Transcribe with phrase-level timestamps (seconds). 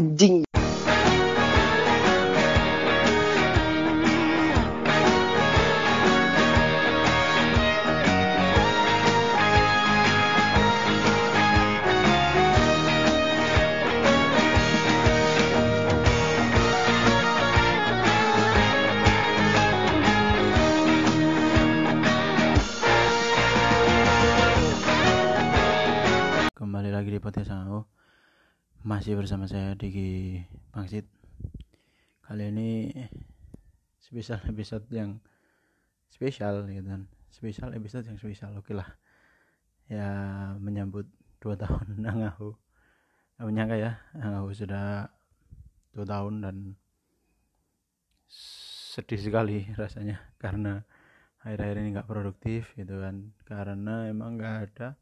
[0.00, 0.49] Ding.
[29.00, 30.44] Masih bersama saya Diki
[30.76, 31.08] Bangsit.
[32.20, 32.92] Kali ini
[33.96, 35.24] spesial episode yang
[36.12, 37.08] spesial gitu kan.
[37.32, 38.84] Spesial episode yang spesial oke lah.
[39.88, 40.04] Ya
[40.60, 41.08] menyambut
[41.40, 42.52] dua tahun Angahu
[43.40, 45.08] Gak menyangka ya Angahu sudah
[45.96, 46.56] dua tahun dan
[48.28, 50.20] sedih sekali rasanya.
[50.36, 50.76] Karena
[51.40, 53.32] akhir-akhir ini nggak produktif gitu kan.
[53.48, 54.99] Karena emang nggak ada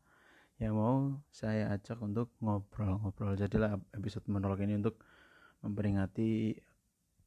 [0.58, 3.38] yang mau saya ajak untuk ngobrol-ngobrol.
[3.38, 4.98] Jadilah episode monolog ini untuk
[5.62, 6.50] memperingati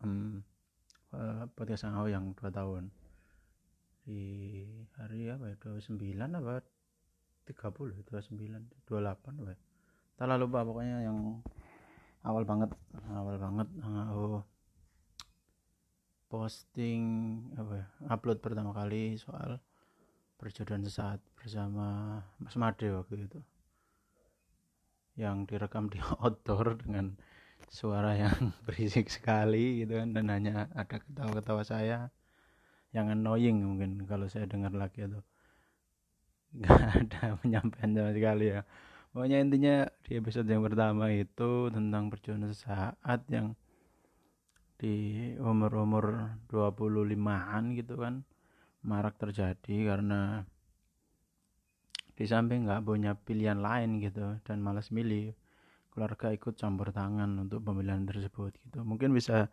[0.03, 0.43] um,
[1.55, 2.91] podcast Angau yang dua tahun.
[4.03, 4.67] Di
[4.99, 5.55] hari apa ya?
[5.63, 6.59] 29 apa?
[7.47, 9.59] 30 29 28 apa ya?
[10.19, 11.39] Tak lupa pokoknya yang
[12.27, 12.69] awal banget
[13.15, 14.43] awal banget Angau
[16.27, 17.03] posting
[17.55, 17.85] apa ya?
[18.11, 19.63] Upload pertama kali soal
[20.35, 23.41] perjodohan sesaat bersama Mas Made waktu itu
[25.19, 27.17] yang direkam di outdoor dengan
[27.67, 32.09] suara yang berisik sekali gitu kan dan hanya ada ketawa-ketawa saya.
[32.91, 35.21] Yang annoying mungkin kalau saya dengar lagi itu.
[36.51, 38.61] Nggak ada penyampaian sama sekali ya.
[39.11, 39.75] Pokoknya intinya
[40.07, 43.55] di episode yang pertama itu tentang perjuangan sesaat yang
[44.79, 48.25] di umur-umur 25-an gitu kan
[48.81, 50.41] marak terjadi karena
[52.15, 55.33] di samping nggak punya pilihan lain gitu dan malas milih
[55.91, 58.79] keluarga ikut campur tangan untuk pemilihan tersebut gitu.
[58.83, 59.51] Mungkin bisa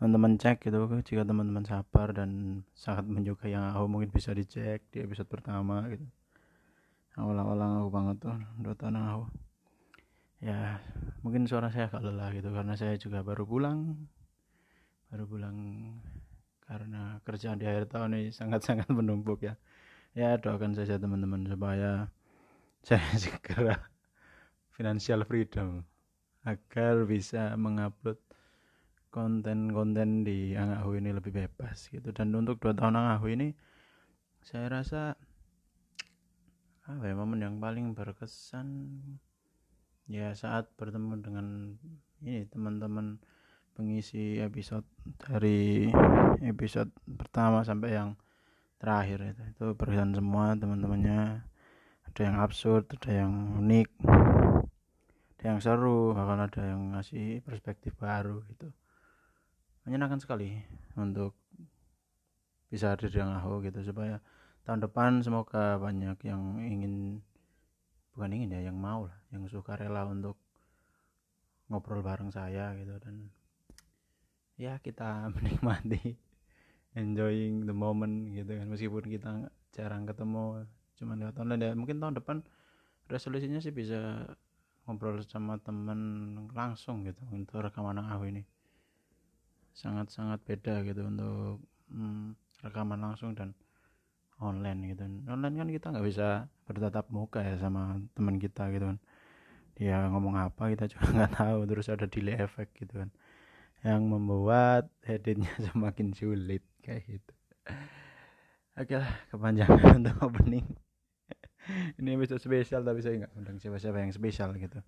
[0.00, 5.04] teman-teman cek gitu jika teman-teman sabar dan sangat menyukai yang aku mungkin bisa dicek di
[5.04, 6.08] episode pertama gitu.
[7.20, 9.26] Awal-awal aku banget tuh dua tahun aku
[10.40, 10.80] ya
[11.20, 14.08] mungkin suara saya agak lelah gitu karena saya juga baru pulang.
[15.12, 15.56] Baru pulang
[16.64, 19.58] karena kerjaan di akhir tahun ini sangat-sangat menumpuk ya
[20.16, 22.10] ya doakan saja teman-teman supaya
[22.82, 23.76] saya segera
[24.74, 25.84] financial freedom
[26.42, 28.16] agar bisa mengupload
[29.10, 32.14] konten-konten di Angahu ini lebih bebas gitu.
[32.14, 33.52] Dan untuk dua tahun Angahu ini
[34.40, 35.18] saya rasa
[36.88, 38.98] apa ya momen yang paling berkesan
[40.10, 41.46] ya saat bertemu dengan
[42.24, 43.20] ini teman-teman
[43.78, 44.82] pengisi episode
[45.22, 45.86] dari
[46.42, 48.18] episode pertama sampai yang
[48.80, 49.42] terakhir itu.
[49.54, 49.66] Itu
[50.16, 51.44] semua teman-temannya.
[52.10, 53.32] Ada yang absurd ada yang
[53.62, 53.88] unik
[55.40, 58.68] ada yang seru bahkan ada yang ngasih perspektif baru gitu.
[59.88, 60.60] Menyenangkan sekali
[61.00, 61.32] untuk
[62.68, 64.20] bisa hadir di Angaho gitu supaya
[64.68, 67.24] tahun depan semoga banyak yang ingin
[68.12, 70.36] bukan ingin ya yang mau lah yang suka rela untuk
[71.72, 73.00] ngobrol bareng saya gitu.
[73.00, 73.32] Dan
[74.60, 76.29] ya kita menikmati
[76.98, 78.66] enjoying the moment gitu kan.
[78.66, 79.30] Meskipun kita
[79.70, 80.66] jarang ketemu
[80.98, 82.36] cuman lewat online ya mungkin tahun depan
[83.08, 84.28] resolusinya sih bisa
[84.84, 86.00] ngobrol sama temen
[86.52, 88.42] langsung gitu untuk rekaman aku ini.
[89.74, 91.62] Sangat-sangat beda gitu untuk
[91.94, 92.34] hmm,
[92.66, 93.54] rekaman langsung dan
[94.42, 95.06] online gitu.
[95.30, 96.28] Online kan kita nggak bisa
[96.66, 98.98] bertatap muka ya sama teman kita gitu kan.
[99.78, 103.10] Dia ngomong apa kita juga nggak tahu terus ada delay effect gitu kan.
[103.86, 107.34] Yang membuat editnya semakin sulit kayak gitu.
[108.80, 110.64] Oke lah kepanjangan untuk opening.
[112.00, 114.80] Ini episode spesial tapi saya nggak undang siapa-siapa yang spesial gitu.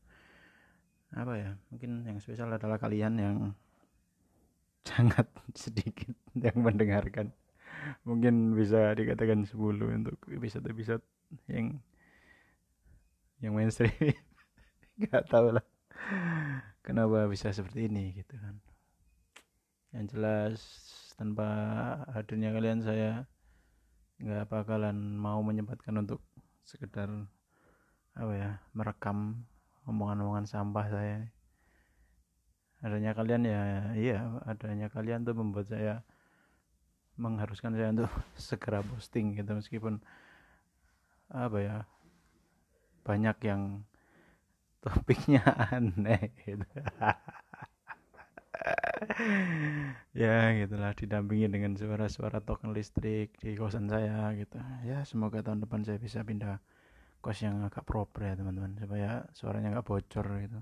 [1.12, 3.36] Apa ya mungkin yang spesial adalah kalian yang
[4.88, 7.30] sangat sedikit yang mendengarkan.
[8.06, 11.02] Mungkin bisa dikatakan 10 untuk episode-episode
[11.50, 11.82] yang
[13.42, 13.92] yang mainstream.
[15.02, 15.66] Nggak tahu lah.
[16.82, 18.56] Kenapa bisa seperti ini gitu kan.
[19.92, 20.60] Yang jelas
[21.16, 21.48] tanpa
[22.12, 23.28] hadirnya kalian saya
[24.22, 26.22] nggak bakalan mau menyempatkan untuk
[26.62, 27.10] sekedar
[28.14, 29.42] apa ya merekam
[29.88, 31.18] omongan-omongan sampah saya.
[32.82, 33.62] Adanya kalian ya
[33.94, 36.02] iya adanya kalian tuh membuat saya
[37.18, 39.58] mengharuskan saya untuk segera posting gitu.
[39.58, 40.02] Meskipun
[41.32, 41.76] apa ya
[43.02, 43.82] banyak yang
[44.84, 45.42] topiknya
[45.72, 46.66] aneh gitu
[50.22, 54.58] ya gitulah didampingi dengan suara-suara token listrik di kosan saya gitu.
[54.86, 56.62] Ya semoga tahun depan saya bisa pindah
[57.22, 60.58] kos yang agak proper ya teman-teman supaya suaranya nggak bocor gitu.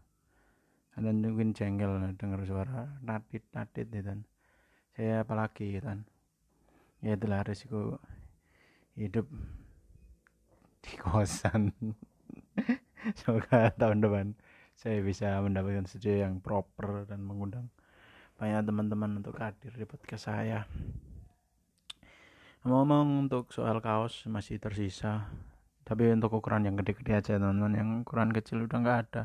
[1.00, 4.20] Dan mungkin jengkel dengar suara natit natit gitu kan.
[4.96, 6.04] Saya apalagi gitu kan.
[7.00, 7.96] Ya itulah resiko
[8.96, 9.24] hidup
[10.84, 11.72] di kosan.
[13.18, 14.26] Semoga tahun depan
[14.76, 17.68] saya bisa mendapatkan studio yang proper dan mengundang
[18.40, 20.64] banyak teman-teman untuk hadir di podcast saya.
[22.64, 25.28] Ngomong untuk soal kaos masih tersisa
[25.84, 27.76] tapi untuk ukuran yang gede-gede aja teman-teman.
[27.76, 29.22] Yang ukuran kecil udah nggak ada.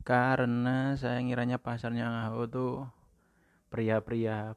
[0.00, 2.72] Karena saya ngiranya pasarnya ngaho tuh
[3.68, 4.56] pria-pria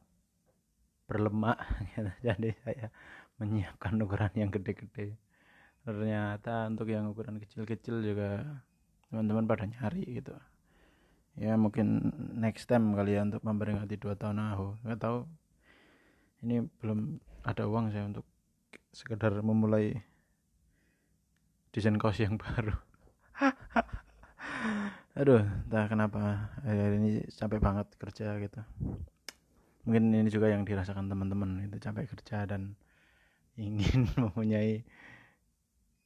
[1.11, 1.59] berlemak
[1.91, 2.11] gitu.
[2.31, 2.87] jadi saya
[3.43, 5.19] menyiapkan ukuran yang gede-gede.
[5.83, 8.63] Ternyata untuk yang ukuran kecil-kecil juga
[9.11, 10.54] teman-teman pada nyari gitu
[11.35, 15.19] ya mungkin next time kali ya untuk memperingati dua tahun aku nggak tahu.
[16.45, 18.25] Ini belum ada uang saya untuk
[18.95, 19.99] sekedar memulai
[21.75, 22.75] desain kaos yang baru.
[25.15, 28.61] Aduh entah kenapa hari ini capek banget kerja gitu.
[29.85, 32.73] Mungkin ini juga yang dirasakan teman-teman itu capek kerja dan
[33.55, 34.83] ingin mempunyai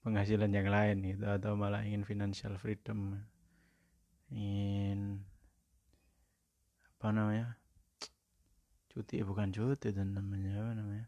[0.06, 3.20] penghasilan yang lain gitu atau malah ingin financial freedom
[4.30, 5.22] ingin
[7.00, 7.56] apa namanya
[8.92, 11.06] cuti bukan cuti itu namanya apa namanya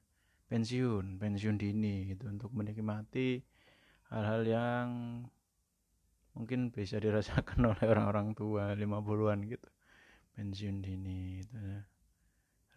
[0.47, 3.44] pensiun pensiun dini gitu untuk menikmati
[4.12, 4.88] hal-hal yang
[6.35, 9.69] mungkin bisa dirasakan oleh orang-orang tua 50-an gitu.
[10.31, 11.81] Pensiun dini gitu ya.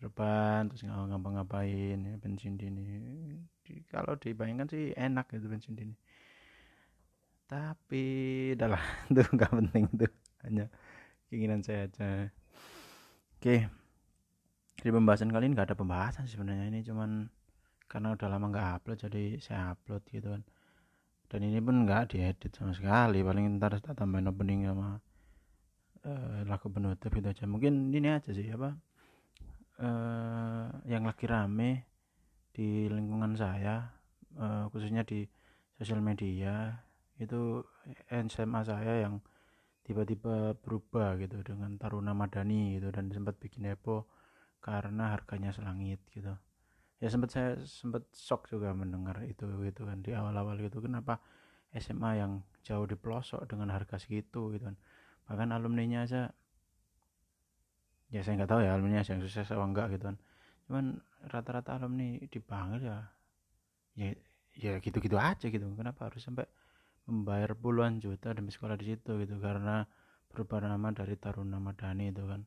[0.03, 2.83] Depan terus nggak ngapa-ngapain ya pensiun dini.
[3.65, 5.97] Di, kalau dibayangkan sih enak gitu pensiun dini.
[7.47, 8.05] Tapi
[8.59, 10.13] adalah itu nggak penting tuh
[10.45, 10.69] hanya
[11.29, 12.29] keinginan saya aja.
[13.41, 13.69] Oke.
[14.79, 16.69] Di pembahasan kali ini nggak ada pembahasan sebenarnya.
[16.69, 17.27] Ini cuman
[17.89, 20.43] karena udah lama nggak upload jadi saya upload gitu kan.
[21.29, 23.25] Dan ini pun nggak diedit sama sekali.
[23.25, 25.01] Paling ntar tak tambahin opening sama
[26.05, 27.45] uh, lagu penutup itu aja.
[27.49, 28.77] Mungkin ini aja sih apa
[29.81, 31.89] uh, yang lagi rame
[32.55, 33.91] di lingkungan saya
[34.39, 35.27] uh, khususnya di
[35.75, 36.71] sosial media
[37.19, 37.63] itu
[38.07, 39.19] SMA saya yang
[39.85, 44.09] tiba-tiba berubah gitu dengan Taruna Madani gitu dan sempat bikin heboh
[44.65, 46.33] karena harganya selangit gitu.
[47.05, 50.81] Ya sempat saya sempat shock juga mendengar itu gitu kan di awal-awal gitu.
[50.81, 51.21] Kenapa
[51.77, 52.33] SMA yang
[52.65, 54.77] jauh di pelosok dengan harga segitu gitu kan?
[55.29, 56.33] Bahkan alumninya aja
[58.09, 60.17] ya saya nggak tahu ya alumni yang sukses atau enggak gitu kan.
[60.65, 60.97] Cuman
[61.29, 62.99] rata-rata alumni dipanggil ya
[64.01, 64.17] ya
[64.57, 65.67] ya gitu-gitu aja gitu.
[65.77, 66.49] Kenapa harus sampai
[67.05, 69.85] membayar puluhan juta demi sekolah di situ gitu karena
[70.33, 72.43] berubah nama dari Taruna Madani itu kan.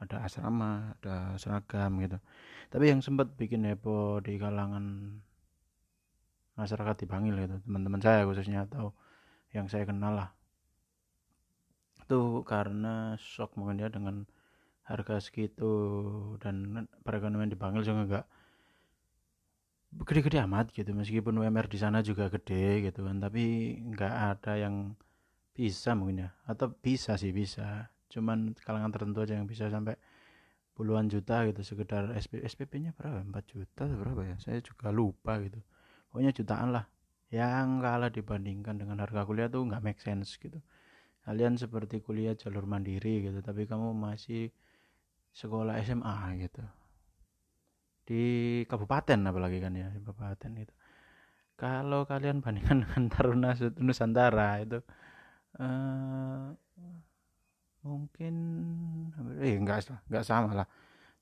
[0.00, 2.16] Ada asrama ada seragam gitu.
[2.72, 5.16] Tapi yang sempat bikin heboh di kalangan
[6.56, 8.92] masyarakat di Bangil gitu teman-teman saya khususnya atau
[9.52, 10.30] yang saya kenal lah.
[12.00, 14.24] Itu karena shock mungkin ya dengan
[14.84, 15.70] harga segitu
[16.42, 18.26] dan perekonomian di Bangil juga enggak
[19.90, 20.90] gede-gede amat gitu.
[20.94, 24.94] Meskipun UMR di sana juga gede gitu kan tapi nggak ada yang
[25.54, 26.30] bisa mungkin ya.
[26.46, 27.90] Atau bisa sih bisa.
[28.10, 29.98] Cuman kalangan tertentu aja yang bisa sampai
[30.74, 33.20] puluhan juta gitu sekedar SP, SPP nya berapa?
[33.20, 34.36] 4 juta berapa ya?
[34.38, 35.58] Saya juga lupa gitu.
[36.10, 36.86] Pokoknya jutaan lah.
[37.30, 40.58] Yang kalah dibandingkan dengan harga kuliah tuh nggak make sense gitu.
[41.22, 44.50] Kalian seperti kuliah jalur mandiri gitu tapi kamu masih
[45.30, 46.64] sekolah SMA gitu
[48.10, 48.22] di
[48.66, 50.74] kabupaten apalagi kan ya di kabupaten gitu.
[51.54, 54.82] Kalau kalian bandingkan dengan Taruna Nusantara itu
[55.62, 56.50] uh,
[57.86, 58.34] mungkin
[59.38, 60.66] eh enggak enggak sama lah.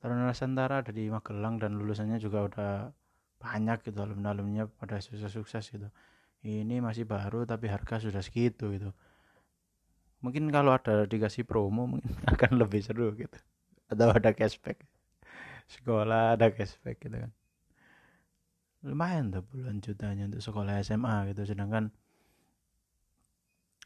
[0.00, 2.72] Taruna Nusantara ada di Magelang dan lulusannya juga udah
[3.36, 5.92] banyak gitu alumni-alumninya pada sukses-sukses gitu.
[6.40, 8.96] Ini masih baru tapi harga sudah segitu gitu.
[10.24, 13.36] Mungkin kalau ada dikasih promo mungkin akan lebih seru gitu.
[13.92, 14.88] Atau ada cashback
[15.68, 17.32] sekolah ada cashback gitu kan.
[18.82, 21.44] Lumayan tuh puluhan jutanya untuk sekolah SMA gitu.
[21.44, 21.92] Sedangkan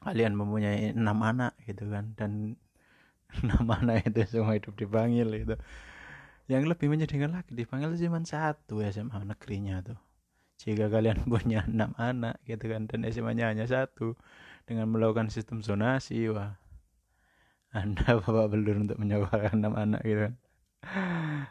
[0.03, 2.15] kalian mempunyai enam anak gitu kan.
[2.15, 2.55] Dan
[3.43, 5.59] enam anak itu semua hidup di Bangil gitu.
[6.47, 9.99] Yang lebih menyedihkan lagi di Bangil cuma satu SMA negerinya tuh.
[10.63, 14.15] Jika kalian punya enam anak gitu kan dan SMA nya hanya satu
[14.67, 16.55] dengan melakukan sistem zonasi wah
[17.73, 20.35] anda bapak belur untuk menyewakan enam anak gitu kan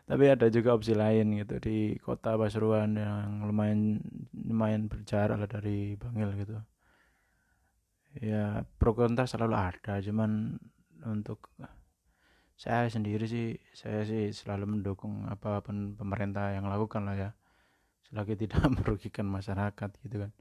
[0.10, 4.04] tapi ada juga opsi lain gitu di kota Pasuruan yang lumayan
[4.36, 6.60] lumayan berjarak lah dari Bangil gitu.
[8.20, 10.60] Ya pro kontra selalu ada cuman
[11.08, 11.48] untuk
[12.60, 17.30] saya sendiri sih saya sih selalu mendukung apa pun pemerintah yang lakukan lah ya.
[18.12, 20.32] Selagi tidak merugikan masyarakat gitu kan.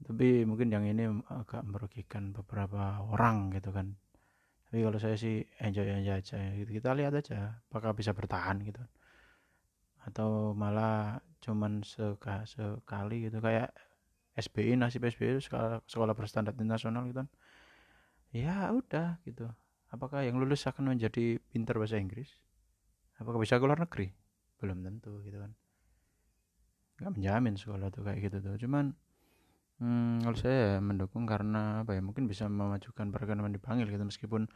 [0.00, 3.96] Tapi mungkin yang ini agak merugikan beberapa orang gitu kan
[4.66, 8.82] tapi kalau saya sih enjoy enjoy aja gitu kita lihat aja apakah bisa bertahan gitu.
[10.02, 13.38] Atau malah cuman seka, sekali gitu.
[13.42, 13.74] Kayak
[14.38, 17.28] SBI nasib SBI sekolah, sekolah berstandar internasional gitu kan.
[18.34, 19.46] Ya udah gitu.
[19.90, 22.28] Apakah yang lulus akan menjadi pintar bahasa Inggris?
[23.22, 24.10] Apakah bisa keluar negeri?
[24.58, 25.54] Belum tentu gitu kan.
[27.00, 28.54] Nggak menjamin sekolah tuh kayak gitu tuh.
[28.60, 28.92] Cuman
[29.80, 34.48] hmm, kalau saya mendukung karena apa ya mungkin bisa memajukan perekonomian di Bangil gitu meskipun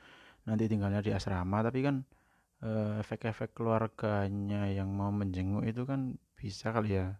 [0.48, 2.04] nanti tinggalnya di asrama tapi kan
[2.60, 7.16] Eh, efek-efek keluarganya yang mau menjenguk itu kan bisa kali ya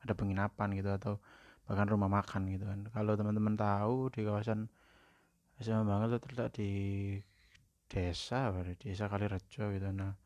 [0.00, 1.14] ada penginapan gitu atau
[1.68, 2.80] bahkan rumah makan gitu kan.
[2.88, 4.72] Kalau teman-teman tahu di kawasan
[5.60, 6.70] SMA Banget itu terletak di
[7.92, 9.88] desa di desa Kalirejo gitu.
[9.92, 10.16] Nah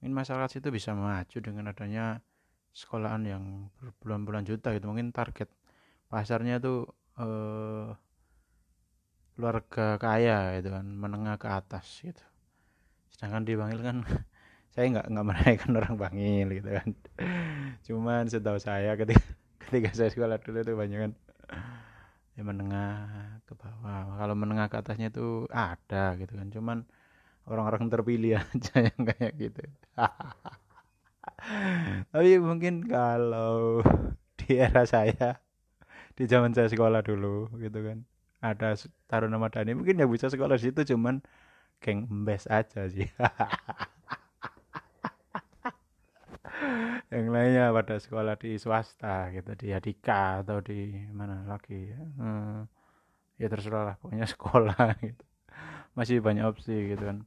[0.00, 2.24] mungkin masyarakat situ bisa maju dengan adanya
[2.72, 3.44] sekolahan yang
[3.80, 5.48] berbulan-bulan juta gitu mungkin target
[6.12, 6.86] pasarnya tuh
[7.18, 7.90] eh,
[9.36, 12.24] keluarga kaya gitu kan menengah ke atas gitu.
[13.12, 13.96] Sedangkan di Bangil kan
[14.72, 16.88] saya nggak nggak merayakan orang Bangil gitu kan.
[17.86, 19.24] Cuman setahu saya ketika
[19.68, 21.12] ketika saya sekolah dulu itu banyak kan
[22.36, 22.96] ya menengah
[23.48, 24.16] ke bawah.
[24.20, 26.78] Kalau menengah ke atasnya itu ada gitu kan cuman
[27.48, 29.62] orang-orang terpilih aja yang kayak gitu.
[32.12, 33.80] Tapi mungkin kalau
[34.40, 35.45] di era saya
[36.16, 38.08] di zaman saya sekolah dulu gitu kan.
[38.40, 38.76] Ada
[39.08, 41.20] Taruna Madani mungkin yang bisa sekolah situ cuman
[41.84, 43.04] geng embes aja sih.
[47.06, 52.00] Yang lainnya pada sekolah di swasta gitu di Adika atau di mana lagi ya.
[52.18, 52.66] Hmm,
[53.38, 55.24] ya terserah lah pokoknya sekolah gitu.
[55.94, 57.22] Masih banyak opsi gitu kan.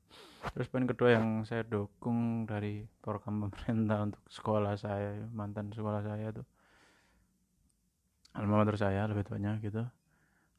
[0.53, 6.31] Terus poin kedua yang saya dukung dari program pemerintah untuk sekolah saya mantan sekolah saya
[6.31, 6.45] tuh
[8.39, 9.83] alma mater saya lebih banyak gitu.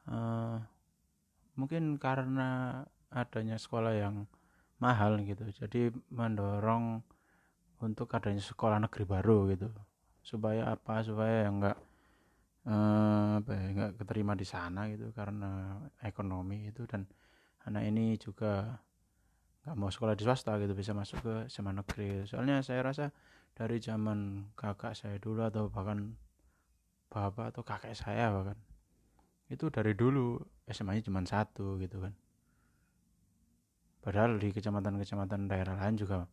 [0.04, 0.60] Uh,
[1.56, 4.28] mungkin karena adanya sekolah yang
[4.80, 7.04] mahal gitu jadi mendorong
[7.80, 9.68] untuk adanya sekolah negeri baru gitu.
[10.20, 11.00] Supaya apa?
[11.00, 11.78] Supaya yang enggak
[12.68, 16.84] eh, apa ya enggak keterima di sana gitu karena ekonomi itu.
[16.84, 17.08] Dan
[17.64, 18.80] anak ini juga
[19.64, 22.28] nggak mau sekolah di swasta gitu bisa masuk ke SMA negeri.
[22.28, 23.12] Soalnya saya rasa
[23.56, 26.16] dari zaman kakak saya dulu atau bahkan
[27.10, 28.56] bapak atau kakek saya bahkan
[29.50, 30.38] itu dari dulu
[30.70, 32.14] SMA nya cuma satu gitu kan.
[34.00, 36.24] Padahal di kecamatan-kecamatan daerah lain juga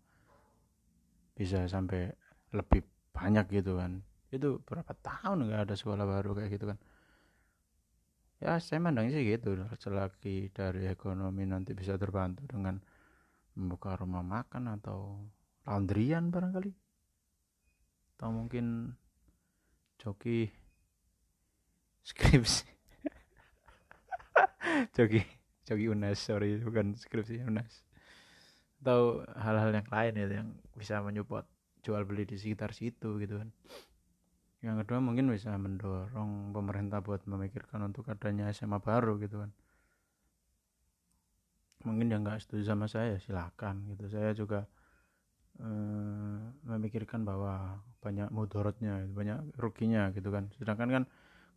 [1.34, 2.13] bisa sampai
[2.53, 4.05] lebih banyak gitu kan.
[4.29, 6.77] Itu berapa tahun nggak ada sekolah baru kayak gitu kan.
[8.38, 9.57] Ya saya mandangnya sih gitu.
[9.81, 12.77] Selagi dari ekonomi nanti bisa terbantu dengan
[13.57, 15.25] membuka rumah makan atau
[15.65, 16.69] laundryan barangkali.
[18.13, 18.93] Atau mungkin
[19.98, 20.66] joki
[22.08, 22.64] skripsi.
[24.96, 25.22] Joki
[25.68, 27.84] Coki Unas sorry bukan skripsi Unas
[28.80, 31.44] atau hal-hal yang lain ya yang bisa menyupport
[31.84, 33.50] jual beli di sekitar situ gitu kan.
[34.64, 39.52] Yang kedua mungkin bisa mendorong pemerintah buat memikirkan untuk adanya SMA baru gitu kan.
[41.84, 44.08] Mungkin yang nggak setuju sama saya silakan gitu.
[44.08, 44.64] Saya juga
[45.60, 50.48] eh, memikirkan bahwa banyak mudorotnya banyak ruginya gitu kan.
[50.56, 51.04] Sedangkan kan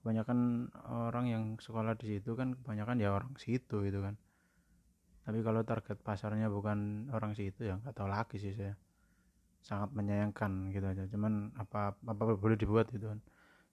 [0.00, 4.16] kebanyakan orang yang sekolah di situ kan kebanyakan ya orang situ gitu kan.
[5.28, 8.74] Tapi kalau target pasarnya bukan orang situ ya nggak tahu lagi sih saya.
[9.60, 11.04] Sangat menyayangkan gitu aja.
[11.12, 13.20] Cuman apa apa boleh dibuat gitu kan.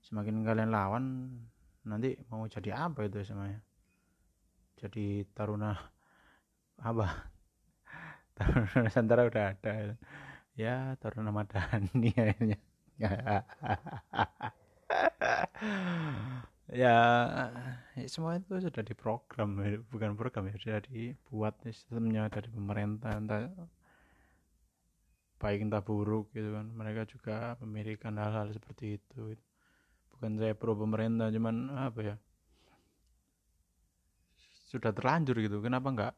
[0.04, 1.04] Semakin kalian lawan
[1.88, 3.64] nanti mau jadi apa itu semuanya?
[4.78, 5.72] Jadi taruna
[6.92, 7.08] apa?
[8.36, 9.96] Taruna Nusantara udah ada.
[10.60, 12.60] Ya taruna Madani akhirnya
[16.72, 16.98] ya,
[17.96, 19.58] ya semua itu sudah diprogram
[19.90, 20.56] bukan program ya.
[20.60, 23.50] Sudah dibuat sistemnya dari pemerintah entah
[25.38, 26.68] baik entah buruk gitu kan.
[26.74, 29.38] Mereka juga memikirkan hal-hal seperti itu
[30.18, 32.16] bukan saya pro pemerintah cuman apa ya?
[34.68, 35.62] Sudah terlanjur gitu.
[35.62, 36.14] Kenapa enggak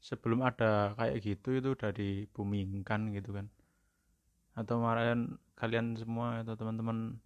[0.00, 3.46] sebelum ada kayak gitu itu udah dibumingkan gitu kan?
[4.58, 7.20] Atau kalian kalian semua atau teman-teman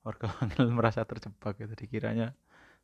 [0.00, 1.74] warga Bangil merasa terjebak gitu.
[1.76, 2.32] Dikiranya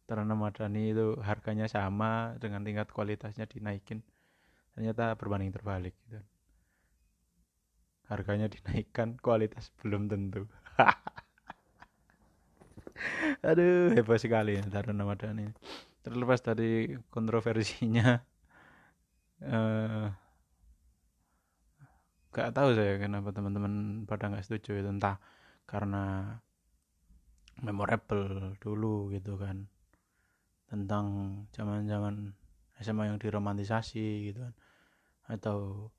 [0.07, 4.05] terana madani itu harganya sama dengan tingkat kualitasnya dinaikin.
[4.77, 6.21] Ternyata berbanding terbalik gitu.
[8.07, 10.47] Harganya dinaikkan kualitas belum tentu.
[13.45, 15.51] Aduh hebat sekali ya Taruna Madani.
[16.07, 18.23] Terlepas dari kontroversinya
[19.43, 20.07] eh
[22.37, 24.89] gak tahu saya kenapa teman-teman pada nggak setuju itu.
[24.93, 25.17] Entah
[25.67, 26.37] karena
[27.63, 29.69] memorable dulu gitu kan.
[30.67, 31.07] Tentang
[31.55, 32.35] zaman-zaman
[32.83, 34.55] SMA yang diromantisasi gitu kan.
[35.31, 35.91] Atau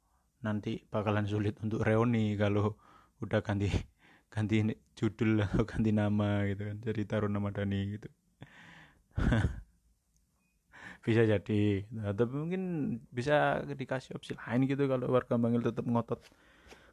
[0.45, 2.77] nanti bakalan sulit untuk reuni kalau
[3.23, 3.71] udah ganti
[4.33, 4.61] ganti
[4.93, 6.77] judul atau ganti nama gitu kan.
[6.83, 8.09] Jadi taruh nama Dani gitu.
[11.07, 11.87] Bisa jadi.
[11.95, 12.63] Nah, tapi mungkin
[13.07, 16.19] bisa dikasih opsi lain gitu kalau warga Bangil tetap ngotot.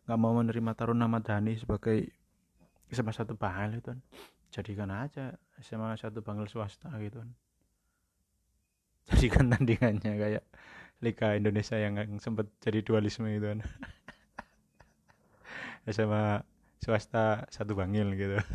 [0.06, 2.14] Nggak mau menerima taruh nama Dani sebagai
[2.94, 3.98] SMA satu Bangil itu kan
[4.54, 7.30] jadikan aja SMA satu Bangil swasta gitu kan.
[9.10, 10.46] Jadikan tandingannya kayak
[11.02, 13.60] Liga Indonesia yang, sempat jadi dualisme itu kan.
[15.94, 16.40] SMA
[16.80, 18.40] swasta satu bangil gitu.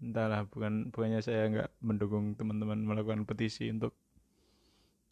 [0.00, 3.92] Entahlah bukan bukannya saya nggak mendukung teman-teman melakukan petisi untuk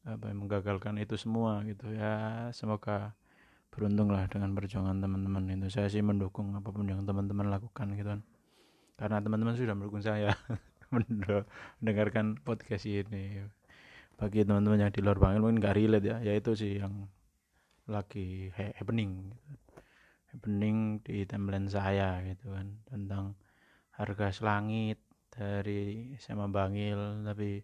[0.08, 2.49] apa menggagalkan itu semua gitu ya.
[2.56, 3.12] Semoga
[3.69, 5.49] beruntung lah dengan perjuangan teman-teman.
[5.53, 8.21] Itu saya sih mendukung apa pun yang teman-teman lakukan gitu kan.
[8.99, 10.35] Karena teman-teman sudah mendukung saya.
[10.93, 13.45] Mendengarkan podcast ini.
[14.19, 16.17] Bagi teman-teman yang di luar Bangil mungkin gak relate ya.
[16.25, 17.07] Yaitu sih yang
[17.89, 19.39] lagi happening gitu.
[20.29, 22.67] happening di timeline saya gitu kan.
[22.89, 23.39] Tentang
[23.95, 24.99] harga selangit
[25.39, 27.63] dari SMA Bangil tapi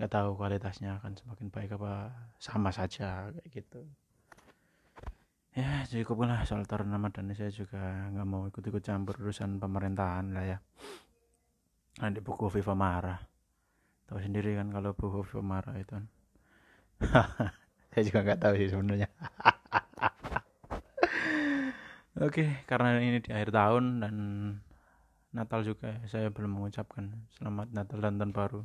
[0.00, 2.08] nggak tahu kualitasnya akan semakin baik apa
[2.40, 3.84] sama saja kayak gitu
[5.50, 10.30] ya cukup lah soal taruh nama dan saya juga nggak mau ikut-ikut campur urusan pemerintahan
[10.30, 10.58] lah ya.
[11.98, 13.18] Nanti buku Viva marah
[14.06, 16.06] tahu sendiri kan kalau buku Viva marah itu kan.
[17.90, 19.08] Saya juga nggak tahu sih sebenarnya.
[22.26, 24.14] Oke karena ini di akhir tahun dan
[25.30, 27.06] Natal juga saya belum mengucapkan
[27.38, 28.62] selamat Natal dan tahun baru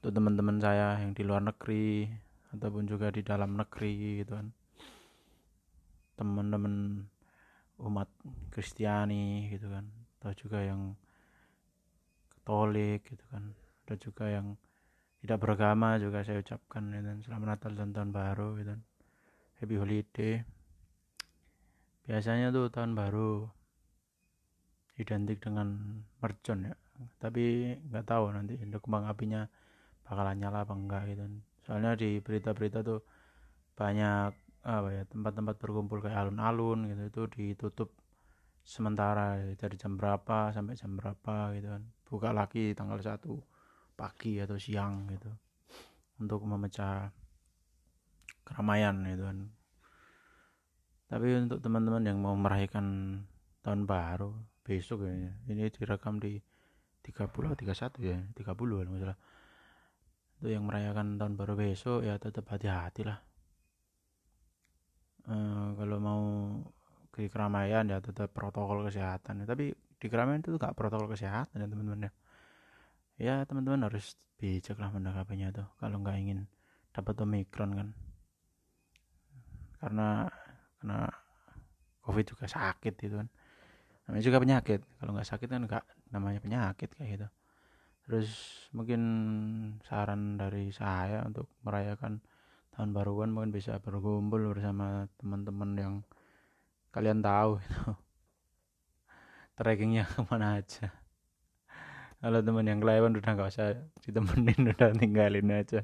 [0.00, 2.08] untuk teman-teman saya yang di luar negeri
[2.56, 4.48] ataupun juga di dalam negeri gitu kan
[6.18, 7.06] teman-teman
[7.82, 8.08] umat
[8.52, 9.88] Kristiani gitu kan.
[10.20, 10.94] Atau juga yang
[12.42, 13.54] Katolik gitu kan.
[13.86, 14.58] Ada juga yang
[15.22, 18.82] tidak beragama juga saya ucapkan ya dan selamat Natal dan tahun baru gitu kan.
[19.62, 20.34] Happy holiday.
[22.02, 23.46] Biasanya tuh tahun baru
[24.98, 26.74] identik dengan mercon ya.
[27.22, 29.46] Tapi nggak tahu nanti untuk kembang apinya
[30.02, 31.34] bakalan nyala apa enggak gitu kan.
[31.62, 33.06] soalnya di berita-berita tuh
[33.78, 37.90] banyak apa ya tempat-tempat berkumpul kayak alun-alun gitu itu ditutup
[38.62, 41.82] sementara dari jam berapa sampai jam berapa gitu kan.
[42.06, 43.26] Buka lagi tanggal 1
[43.98, 45.30] pagi atau siang gitu
[46.22, 47.10] untuk memecah
[48.46, 49.38] keramaian gitu kan.
[51.10, 53.18] Tapi untuk teman-teman yang mau merayakan
[53.66, 54.30] tahun baru
[54.62, 56.38] besok ya ini direkam di
[57.02, 59.18] 30 atau 31 ya 30 kalau salah.
[60.38, 63.31] Itu yang merayakan tahun baru besok ya tetap hati-hati lah
[65.28, 65.36] e,
[65.78, 66.22] kalau mau
[67.12, 72.08] ke keramaian ya tetap protokol kesehatan tapi di keramaian itu gak protokol kesehatan ya teman-teman
[72.08, 72.12] ya.
[73.20, 76.50] Ya teman-teman harus bijak lah menanggapinya tuh kalau nggak ingin
[76.90, 77.88] dapat omikron kan.
[79.78, 80.26] Karena
[80.82, 81.06] karena
[82.02, 83.28] covid juga sakit gitu kan.
[84.10, 87.28] Namanya juga penyakit kalau nggak sakit kan nggak namanya penyakit kayak gitu.
[88.02, 88.30] Terus
[88.74, 89.02] mungkin
[89.86, 92.18] saran dari saya untuk merayakan
[92.72, 95.94] tahun baruan mungkin bisa berkumpul bersama teman-teman yang
[96.92, 97.82] kalian tahu itu
[99.56, 100.88] trackingnya ke mana aja.
[102.22, 103.74] Kalau teman yang kelewat udah nggak usah
[104.06, 105.80] ditemenin udah tinggalin aja.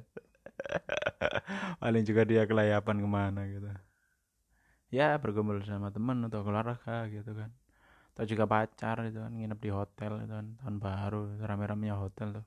[1.82, 3.68] Paling juga dia kelayapan ke mana gitu.
[4.88, 7.50] Ya berkumpul sama teman atau keluarga gitu kan.
[8.14, 12.46] Atau juga pacar itu kan nginep di hotel itu kan tahun baru rame-ramenya hotel tuh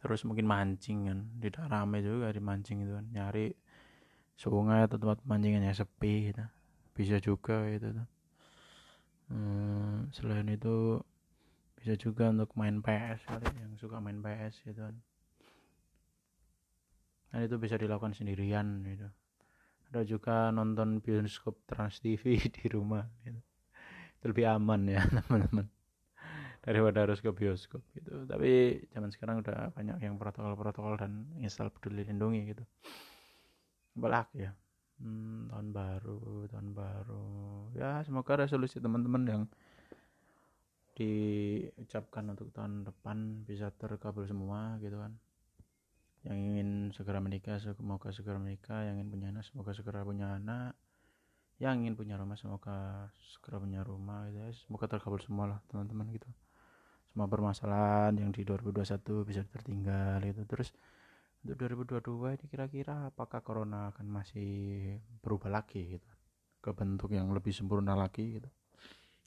[0.00, 1.18] terus mungkin mancing kan.
[1.38, 3.06] Tidak rame juga di mancing itu kan.
[3.12, 3.52] Nyari
[4.40, 6.44] sungai atau tempat mancingan yang sepi gitu.
[6.96, 8.08] Bisa juga itu tuh.
[9.30, 10.98] Hmm, selain itu
[11.78, 14.96] bisa juga untuk main PS kali yang suka main PS gitu kan.
[17.30, 19.06] Dan itu bisa dilakukan sendirian gitu.
[19.90, 23.38] Ada juga nonton bioskop Trans TV di rumah gitu.
[24.20, 25.79] itu lebih aman ya teman-teman
[26.60, 28.28] daripada harus ke bioskop gitu.
[28.28, 32.64] Tapi zaman sekarang udah banyak yang protokol-protokol dan install peduli lindungi gitu.
[33.96, 34.52] Apalagi ya?
[35.00, 37.28] Hmm, tahun baru tahun baru.
[37.72, 39.42] Ya semoga resolusi teman-teman yang
[41.00, 45.16] diucapkan untuk tahun depan bisa terkabul semua gitu kan.
[46.20, 48.84] Yang ingin segera menikah semoga segera menikah.
[48.84, 50.76] Yang ingin punya anak semoga segera punya anak.
[51.56, 54.52] Yang ingin punya rumah semoga segera punya rumah gitu ya.
[54.52, 56.28] Semoga terkabul semua lah teman-teman gitu
[57.10, 60.70] semua permasalahan yang di 2021 bisa tertinggal gitu terus
[61.40, 64.52] untuk 2022 ini kira-kira apakah corona akan masih
[65.24, 66.10] berubah lagi gitu?
[66.60, 68.50] Ke bentuk yang lebih sempurna lagi gitu?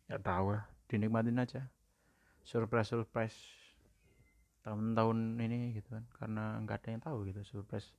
[0.05, 1.65] Ya tahu lah dinikmatin aja.
[2.45, 3.33] Surprise surprise
[4.61, 6.05] tahun-tahun ini gitu kan.
[6.13, 7.89] Karena nggak ada yang tahu gitu surprise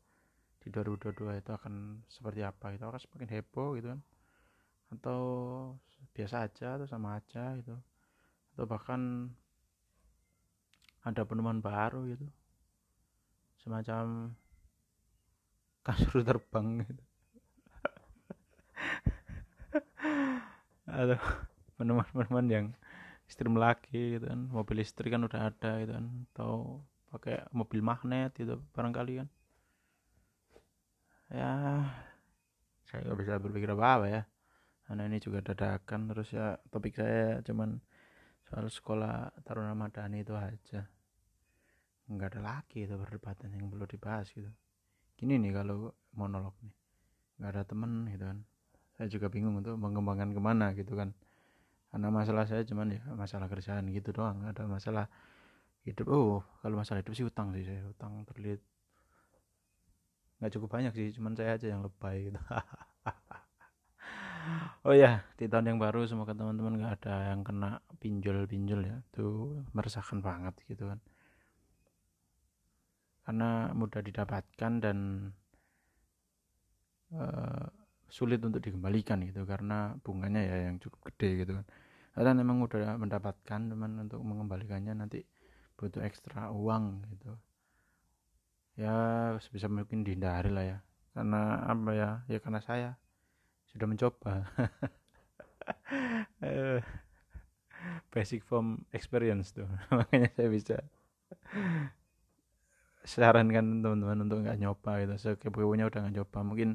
[0.62, 4.00] di 2022 itu akan seperti apa itu akan semakin heboh gitu kan.
[4.94, 5.20] Atau
[6.14, 7.74] biasa aja atau sama aja gitu.
[8.54, 9.34] Atau bahkan
[11.04, 12.24] ada penemuan baru gitu.
[13.60, 14.32] Semacam
[15.84, 17.02] kasur terbang gitu.
[20.88, 21.20] Atau
[21.76, 22.66] penemuan-penemuan yang
[23.28, 24.48] stream lagi gitu kan.
[24.48, 26.06] Mobil listrik kan udah ada gitu kan.
[26.32, 26.80] Atau
[27.12, 29.28] pakai mobil magnet gitu barangkali kan.
[31.28, 31.52] Ya
[32.88, 34.22] saya nggak bisa berpikir apa apa ya.
[34.84, 37.80] Karena ini juga dadakan terus ya topik saya cuman
[38.44, 40.84] soal sekolah Taruna Madani itu aja
[42.04, 44.48] nggak ada lagi itu perdebatan yang perlu dibahas gitu.
[45.16, 46.74] Gini nih kalau monolog nih.
[47.40, 48.38] Nggak ada temen gitu kan.
[48.94, 51.16] Saya juga bingung untuk mengembangkan ke mana gitu kan.
[51.88, 54.44] Karena masalah saya cuman ya masalah kerjaan gitu doang.
[54.44, 55.08] Ada masalah
[55.88, 56.06] hidup.
[56.12, 57.80] Oh kalau masalah hidup sih utang sih saya.
[57.88, 58.60] Utang terlihat
[60.42, 61.08] nggak cukup banyak sih.
[61.16, 62.40] Cuman saya aja yang lebay gitu.
[64.84, 69.00] Oh ya di tahun yang baru semoga teman-teman nggak ada yang kena pinjol-pinjol ya.
[69.08, 71.00] Itu meresahkan banget gitu kan
[73.24, 74.98] karena mudah didapatkan dan
[77.16, 77.66] uh,
[78.12, 79.48] sulit untuk dikembalikan gitu.
[79.48, 81.66] Karena bunganya ya yang cukup gede gitu kan.
[82.14, 85.24] Karena memang udah mendapatkan teman untuk mengembalikannya nanti
[85.74, 87.32] butuh ekstra uang gitu.
[88.78, 88.94] Ya
[89.42, 90.78] sebisa mungkin dihindari lah ya.
[91.14, 92.10] Karena apa ya?
[92.30, 92.94] Ya karena saya
[93.72, 94.32] sudah mencoba.
[96.44, 96.84] Eh,
[98.12, 99.64] basic form experience tuh.
[99.96, 100.76] Makanya saya bisa
[103.04, 105.14] sarankan teman-teman untuk nggak nyoba gitu.
[105.20, 106.38] Sekeponya udah nggak nyoba.
[106.42, 106.70] Mungkin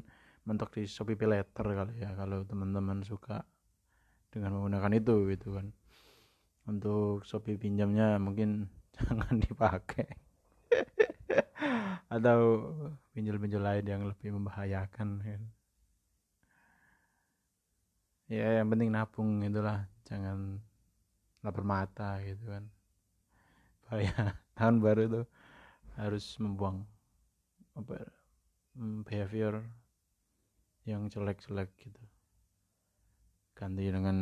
[0.46, 3.44] mentok di Shopee Later kali ya kalau teman-teman suka
[4.30, 5.66] dengan menggunakan itu gitu kan.
[6.70, 10.08] Untuk Shopee pinjamnya mungkin jangan dipakai.
[12.14, 12.38] Atau
[13.12, 15.46] pinjol-pinjol lain yang lebih membahayakan gitu
[18.30, 19.90] ya yang penting nabung itulah.
[20.06, 20.62] Jangan
[21.42, 22.64] lapar mata gitu kan.
[23.84, 25.20] Bahaya tahun baru itu
[26.00, 26.88] harus membuang
[27.76, 28.00] apa
[28.76, 29.60] hmm, behavior
[30.88, 32.02] yang jelek-jelek gitu.
[33.52, 34.16] Ganti dengan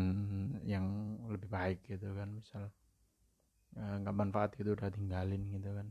[0.66, 0.86] yang
[1.30, 2.66] lebih baik gitu kan misal
[3.78, 5.88] eh, nggak uh, manfaat gitu udah tinggalin gitu kan.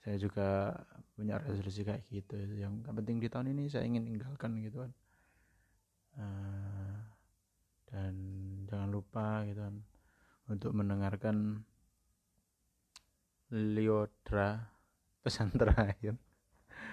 [0.00, 0.72] Saya juga
[1.12, 4.92] punya resolusi kayak gitu yang penting di tahun ini saya ingin tinggalkan gitu kan.
[6.18, 6.96] Eh,
[7.90, 8.14] dan
[8.70, 9.76] jangan lupa gitu kan
[10.50, 11.62] untuk mendengarkan
[13.50, 14.62] Liodra
[15.22, 16.14] pesan terakhir.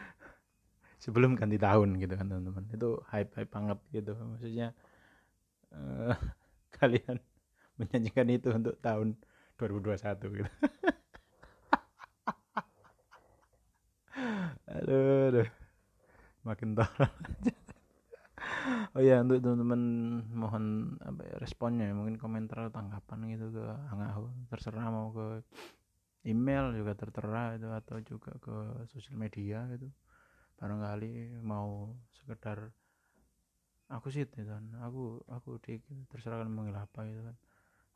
[1.04, 2.66] Sebelum ganti tahun gitu kan teman-teman.
[2.74, 4.18] Itu hype hype banget gitu.
[4.18, 4.74] Maksudnya
[5.74, 6.16] uh,
[6.78, 7.18] kalian
[7.78, 9.16] menyanyikan itu untuk tahun
[9.62, 10.52] 2021 gitu.
[14.68, 15.48] Aduh, aduh.
[16.44, 17.54] makin aja.
[18.96, 19.82] Oh ya untuk teman-teman
[20.34, 20.64] mohon
[21.02, 25.46] apa ya, responnya mungkin komentar tanggapan gitu ke Angahu terserah mau ke
[26.28, 28.56] email juga tertera itu atau juga ke
[28.92, 29.88] sosial media gitu.
[30.60, 32.76] Barangkali mau sekedar
[33.88, 34.64] aku sih gitu kan.
[34.84, 35.80] Aku aku di
[36.12, 37.36] terserah kan manggil apa gitu kan.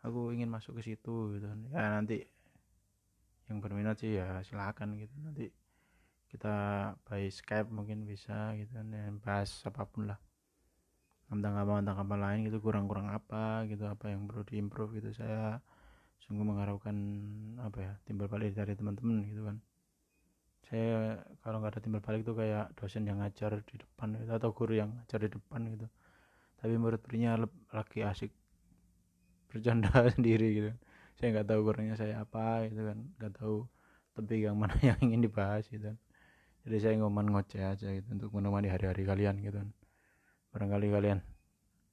[0.07, 1.59] Aku ingin masuk ke situ gitu kan.
[1.67, 2.23] Ya nanti
[3.51, 5.11] yang berminat sih ya silakan gitu.
[5.19, 5.51] Nanti
[6.31, 6.55] kita
[7.03, 10.19] by Skype mungkin bisa gitu kan ya, bahas apa pun lah.
[11.27, 15.11] Tentang apa tentang apa lain gitu kurang-kurang apa gitu apa yang perlu diimprove gitu.
[15.11, 15.59] Saya
[16.25, 16.95] sungguh mengharapkan
[17.59, 19.57] apa ya timbal balik dari teman-teman gitu kan.
[20.69, 24.49] Saya kalau nggak ada timbal balik itu kayak dosen yang ngajar di depan gitu, atau
[24.53, 25.87] guru yang ngajar di depan gitu.
[26.61, 27.41] Tapi murid-muridnya
[27.73, 28.31] lagi asik
[29.49, 30.71] bercanda sendiri gitu.
[31.17, 33.67] Saya nggak tahu kurangnya saya apa gitu kan nggak tahu
[34.15, 35.97] topik yang mana yang ingin dibahas gitu kan.
[36.61, 39.69] Jadi saya ngomong ngoceh aja gitu untuk menemani hari-hari kalian gitu kan.
[40.53, 41.19] Barangkali kalian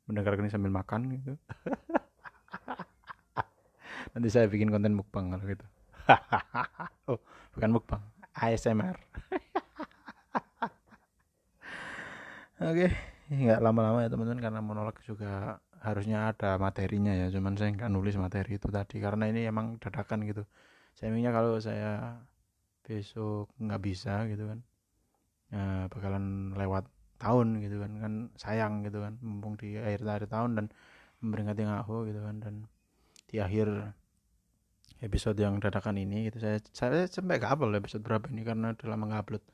[0.09, 1.37] mendengarkan ini sambil makan gitu
[4.19, 5.67] nanti saya bikin konten mukbang kalau gitu.
[7.09, 7.23] Oh
[7.55, 8.03] bukan mukbang
[8.35, 8.99] ASMR
[12.59, 12.91] oke okay.
[13.31, 17.31] nggak lama-lama ya teman-teman karena monolog juga harusnya ada materinya ya.
[17.31, 20.43] Cuman saya nggak nulis materi itu tadi karena ini emang dadakan gitu.
[20.99, 22.19] Saya minta kalau saya
[22.83, 24.59] besok nggak bisa gitu kan
[25.53, 26.89] ya, bakalan lewat
[27.21, 30.67] tahun gitu kan kan sayang gitu kan mumpung di akhir akhir tahun dan
[31.21, 32.55] memperingati ngaku gitu kan dan
[33.29, 33.93] di akhir
[34.99, 36.43] episode yang dadakan ini gitu.
[36.43, 39.45] Saya saya sampai kabel episode berapa ini karena udah lama ngupload.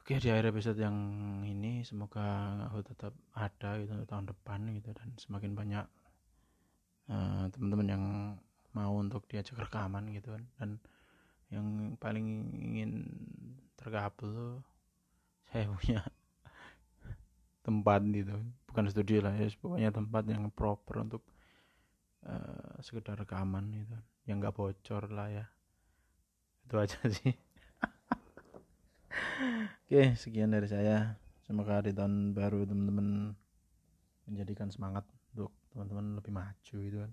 [0.00, 0.96] Oke di akhir episode yang
[1.44, 2.24] ini semoga
[2.56, 5.84] ngaku tetap ada gitu tahun depan gitu dan semakin banyak
[7.12, 8.04] uh, teman-teman yang
[8.72, 10.44] mau untuk diajak rekaman gitu kan.
[10.56, 10.70] Dan
[11.52, 11.66] yang
[12.00, 13.04] paling ingin
[13.76, 14.54] terkabul tuh
[15.52, 16.00] saya punya
[17.68, 18.32] tempat gitu.
[18.72, 21.20] Bukan studio lah ya pokoknya tempat yang proper untuk
[22.26, 25.46] uh, sekedar rekaman gitu yang nggak bocor lah ya.
[26.66, 27.34] Itu aja sih.
[29.86, 31.16] Oke sekian dari saya.
[31.46, 33.32] Semoga di tahun baru teman-teman
[34.28, 37.12] menjadikan semangat untuk teman-teman lebih maju gitu kan.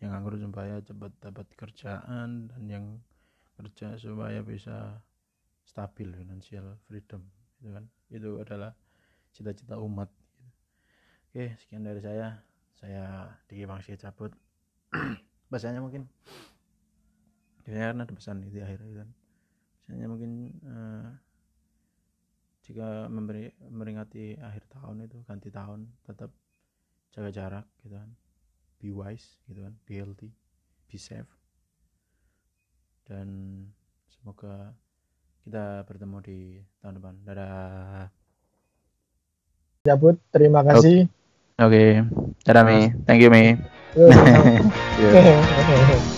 [0.00, 2.84] Yang nganggur supaya cepat dapat kerjaan dan yang
[3.56, 5.00] kerja supaya bisa
[5.64, 7.24] stabil financial freedom
[7.62, 7.84] gitu kan.
[8.12, 8.76] Itu adalah
[9.30, 10.50] cita-cita umat gitu.
[11.30, 12.42] oke sekian dari saya
[12.80, 14.32] saya Diki Mangsi cabut.
[15.52, 16.08] Bahasanya mungkin
[17.68, 19.08] ya kan ada pesan di akhir itu kan.
[19.84, 20.32] Misalnya mungkin
[20.64, 21.06] uh,
[22.64, 26.32] jika memberi memperingati akhir tahun itu ganti tahun tetap
[27.12, 28.10] jaga jarak gitu kan.
[28.80, 30.32] Be wise gitu kan be healthy
[30.88, 31.28] be safe.
[33.04, 33.28] Dan
[34.08, 34.72] semoga
[35.44, 36.38] kita bertemu di
[36.80, 37.14] tahun depan.
[37.28, 38.08] Dadah.
[39.84, 41.19] Cabut terima kasih
[41.60, 41.68] oke.
[41.68, 42.00] Okay.
[42.48, 42.88] dadah Mi.
[43.04, 43.60] Thank you Mi